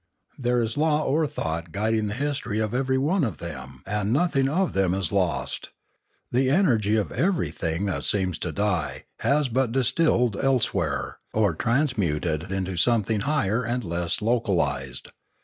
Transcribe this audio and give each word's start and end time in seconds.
There 0.39 0.63
is 0.63 0.77
law 0.77 1.03
or 1.03 1.27
thought 1.27 1.71
guiding 1.71 2.07
the 2.07 2.15
his 2.15 2.39
tory 2.39 2.57
of 2.59 2.73
every 2.73 2.97
one 2.97 3.23
of 3.23 3.37
them 3.37 3.83
and 3.85 4.11
nothing 4.11 4.49
of 4.49 4.73
them 4.73 4.95
is 4.95 5.11
lost; 5.11 5.69
the 6.31 6.49
energy 6.49 6.95
of 6.95 7.11
everything 7.11 7.85
that 7.85 8.03
seems 8.03 8.39
to 8.39 8.51
die 8.51 9.03
has 9.19 9.47
but 9.47 9.71
dis 9.71 9.91
tilled 9.91 10.37
elsewhere, 10.37 11.19
or 11.35 11.53
transmuted 11.53 12.51
into 12.51 12.77
something 12.77 13.19
higher 13.19 13.63
and 13.63 13.83
less 13.83 14.23
localised. 14.23 15.11